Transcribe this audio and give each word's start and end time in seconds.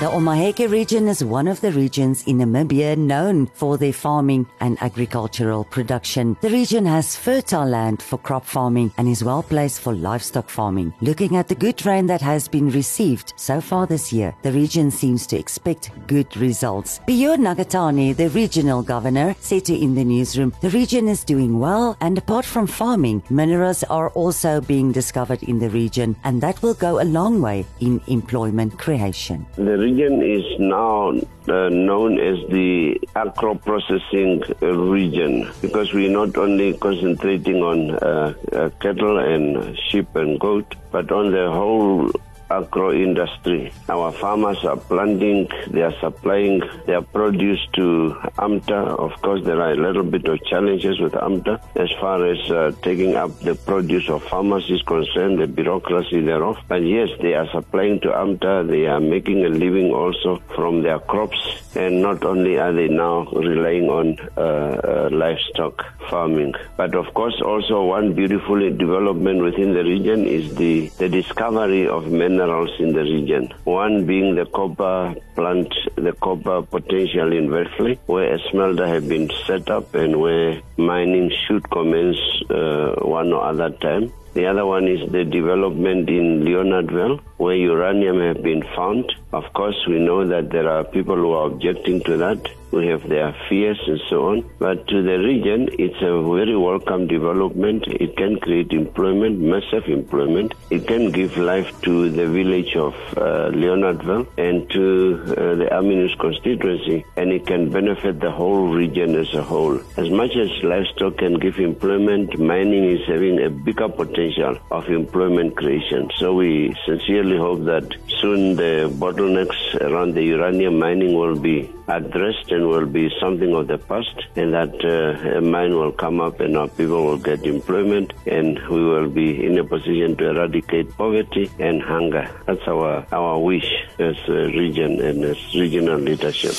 The 0.00 0.06
Omaheke 0.06 0.70
region 0.70 1.08
is 1.08 1.24
one 1.24 1.48
of 1.48 1.60
the 1.60 1.72
regions 1.72 2.22
in 2.28 2.38
Namibia 2.38 2.96
known 2.96 3.46
for 3.46 3.76
their 3.76 3.92
farming 3.92 4.46
and 4.60 4.80
agricultural 4.80 5.64
production. 5.64 6.36
The 6.40 6.50
region 6.50 6.86
has 6.86 7.16
fertile 7.16 7.66
land 7.66 8.00
for 8.00 8.16
crop 8.16 8.44
farming 8.44 8.92
and 8.96 9.08
is 9.08 9.24
well 9.24 9.42
placed 9.42 9.80
for 9.80 9.92
livestock 9.92 10.48
farming. 10.50 10.94
Looking 11.00 11.34
at 11.34 11.48
the 11.48 11.56
good 11.56 11.84
rain 11.84 12.06
that 12.06 12.20
has 12.20 12.46
been 12.46 12.70
received 12.70 13.32
so 13.34 13.60
far 13.60 13.88
this 13.88 14.12
year, 14.12 14.36
the 14.42 14.52
region 14.52 14.92
seems 14.92 15.26
to 15.26 15.36
expect 15.36 15.90
good 16.06 16.36
results. 16.36 17.00
Pijoo 17.08 17.36
Nganate, 17.36 18.16
the 18.16 18.28
regional 18.28 18.84
governor, 18.84 19.34
said 19.40 19.64
to 19.64 19.74
in 19.76 19.96
the 19.96 20.04
newsroom, 20.04 20.54
the 20.60 20.70
region 20.70 21.08
is 21.08 21.24
doing 21.24 21.58
well 21.58 21.96
and 22.00 22.16
apart 22.16 22.44
from 22.44 22.68
farming, 22.68 23.20
minerals 23.30 23.82
are 23.82 24.10
also 24.10 24.60
being 24.60 24.92
discovered 24.92 25.42
in 25.42 25.58
the 25.58 25.70
region 25.70 26.14
and 26.22 26.40
that 26.40 26.62
will 26.62 26.74
go 26.74 27.02
a 27.02 27.10
long 27.18 27.42
way 27.42 27.66
in 27.80 28.00
employment 28.06 28.78
creation. 28.78 29.44
Region 29.88 30.20
is 30.20 30.44
now 30.58 31.12
uh, 31.48 31.70
known 31.70 32.20
as 32.20 32.36
the 32.50 33.00
agro 33.16 33.54
processing 33.54 34.42
region 34.60 35.50
because 35.62 35.94
we're 35.94 36.10
not 36.10 36.36
only 36.36 36.74
concentrating 36.74 37.62
on 37.62 37.92
uh, 37.92 38.34
uh, 38.52 38.68
cattle 38.80 39.18
and 39.18 39.78
sheep 39.88 40.14
and 40.14 40.38
goat, 40.38 40.74
but 40.92 41.10
on 41.10 41.32
the 41.32 41.50
whole 41.50 42.12
agro 42.50 42.92
industry. 42.92 43.72
Our 43.88 44.12
farmers 44.12 44.64
are 44.64 44.76
planting, 44.76 45.48
they 45.68 45.82
are 45.82 45.94
supplying 46.00 46.62
their 46.86 47.02
produce 47.02 47.60
to 47.74 48.16
AMTA. 48.38 48.98
Of 48.98 49.20
course, 49.22 49.44
there 49.44 49.60
are 49.60 49.72
a 49.72 49.76
little 49.76 50.02
bit 50.02 50.26
of 50.26 50.42
challenges 50.44 50.98
with 51.00 51.12
AMTA 51.12 51.60
as 51.76 51.90
far 52.00 52.24
as 52.26 52.38
uh, 52.50 52.72
taking 52.82 53.16
up 53.16 53.38
the 53.40 53.54
produce 53.54 54.08
of 54.08 54.22
farmers 54.24 54.68
is 54.70 54.82
concerned, 54.82 55.38
the 55.38 55.46
bureaucracy 55.46 56.20
thereof. 56.20 56.56
But 56.68 56.82
yes, 56.82 57.10
they 57.20 57.34
are 57.34 57.48
supplying 57.50 58.00
to 58.00 58.08
AMTA, 58.08 58.68
they 58.68 58.86
are 58.86 59.00
making 59.00 59.44
a 59.44 59.48
living 59.48 59.92
also 59.92 60.42
from 60.54 60.82
their 60.82 60.98
crops, 60.98 61.38
and 61.74 62.02
not 62.02 62.24
only 62.24 62.58
are 62.58 62.72
they 62.72 62.88
now 62.88 63.24
relying 63.32 63.88
on 63.88 64.18
uh, 64.36 64.40
uh, 64.40 65.08
livestock 65.12 65.84
farming. 66.08 66.54
But 66.76 66.94
of 66.94 67.12
course, 67.14 67.40
also 67.44 67.84
one 67.84 68.14
beautiful 68.14 68.58
development 68.70 69.42
within 69.42 69.74
the 69.74 69.84
region 69.84 70.26
is 70.26 70.54
the, 70.54 70.88
the 70.98 71.08
discovery 71.08 71.86
of 71.86 72.10
minerals 72.38 72.70
in 72.78 72.92
the 72.92 73.02
region. 73.02 73.52
One 73.64 74.06
being 74.06 74.36
the 74.36 74.46
copper 74.46 75.14
plant, 75.34 75.74
the 75.96 76.12
copper 76.12 76.62
potential 76.62 77.32
in 77.32 77.48
Verfley, 77.48 77.98
where 78.06 78.34
a 78.34 78.38
smelter 78.50 78.86
has 78.86 79.04
been 79.08 79.28
set 79.46 79.68
up 79.70 79.94
and 79.94 80.20
where 80.20 80.60
mining 80.76 81.32
should 81.46 81.68
commence 81.70 82.18
uh, 82.50 82.94
one 83.02 83.32
or 83.32 83.42
other 83.44 83.70
time. 83.70 84.12
The 84.34 84.46
other 84.46 84.66
one 84.66 84.86
is 84.86 85.10
the 85.10 85.24
development 85.24 86.08
in 86.08 86.44
Leonardville, 86.44 87.20
where 87.38 87.56
uranium 87.56 88.20
have 88.20 88.42
been 88.42 88.62
found. 88.76 89.12
Of 89.32 89.44
course, 89.52 89.76
we 89.88 89.98
know 89.98 90.26
that 90.26 90.50
there 90.50 90.68
are 90.68 90.84
people 90.84 91.16
who 91.16 91.32
are 91.32 91.46
objecting 91.46 92.02
to 92.04 92.16
that. 92.18 92.48
We 92.70 92.86
have 92.88 93.08
their 93.08 93.34
fears 93.48 93.80
and 93.86 93.98
so 94.10 94.28
on. 94.28 94.50
But 94.58 94.86
to 94.88 95.02
the 95.02 95.18
region, 95.18 95.70
it's 95.78 96.02
a 96.02 96.22
very 96.22 96.54
welcome 96.54 97.06
development. 97.06 97.84
It 97.86 98.14
can 98.16 98.38
create 98.38 98.72
employment, 98.72 99.38
massive 99.40 99.88
employment. 99.88 100.52
It 100.70 100.86
can 100.86 101.10
give 101.10 101.38
life 101.38 101.80
to 101.82 102.10
the 102.10 102.26
village 102.26 102.76
of 102.76 102.94
uh, 103.16 103.50
Leonardville 103.52 104.26
and 104.36 104.68
to 104.70 105.24
uh, 105.28 105.54
the 105.54 105.68
Aminuis 105.72 106.18
constituency, 106.18 107.06
and 107.16 107.32
it 107.32 107.46
can 107.46 107.70
benefit 107.70 108.20
the 108.20 108.30
whole 108.30 108.68
region 108.68 109.14
as 109.14 109.32
a 109.32 109.42
whole. 109.42 109.80
As 109.96 110.10
much 110.10 110.36
as 110.36 110.50
livestock 110.62 111.16
can 111.16 111.38
give 111.38 111.58
employment, 111.58 112.38
mining 112.38 112.84
is 112.84 113.06
having 113.06 113.42
a 113.42 113.48
bigger 113.48 113.88
potential 114.18 114.58
of 114.70 114.88
employment 114.88 115.56
creation. 115.56 116.10
So 116.18 116.34
we 116.34 116.74
sincerely 116.84 117.36
hope 117.36 117.64
that 117.64 117.86
soon 118.20 118.56
the 118.56 118.90
bottlenecks 118.98 119.80
around 119.80 120.14
the 120.14 120.22
uranium 120.22 120.78
mining 120.78 121.14
will 121.14 121.38
be 121.38 121.72
addressed 121.86 122.50
and 122.50 122.68
will 122.68 122.86
be 122.86 123.10
something 123.20 123.54
of 123.54 123.66
the 123.68 123.78
past 123.78 124.14
and 124.36 124.52
that 124.52 124.74
uh, 124.84 125.38
a 125.38 125.40
mine 125.40 125.74
will 125.74 125.92
come 125.92 126.20
up 126.20 126.40
and 126.40 126.56
our 126.56 126.68
people 126.68 127.04
will 127.04 127.18
get 127.18 127.44
employment 127.44 128.12
and 128.26 128.58
we 128.68 128.84
will 128.84 129.08
be 129.08 129.44
in 129.46 129.58
a 129.58 129.64
position 129.64 130.16
to 130.16 130.30
eradicate 130.30 130.94
poverty 130.96 131.50
and 131.58 131.80
hunger. 131.80 132.28
That's 132.46 132.66
our, 132.66 133.06
our 133.12 133.38
wish 133.38 133.70
as 133.98 134.16
a 134.28 134.46
region 134.60 135.00
and 135.00 135.24
as 135.24 135.38
regional 135.54 135.98
leadership. 135.98 136.54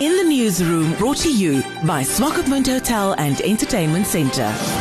In 0.00 0.16
the 0.16 0.24
newsroom, 0.24 0.94
brought 0.94 1.18
to 1.18 1.32
you 1.32 1.62
by 1.86 2.02
Swakopmund 2.02 2.66
Hotel 2.66 3.14
and 3.18 3.40
Entertainment 3.42 4.06
Centre. 4.06 4.79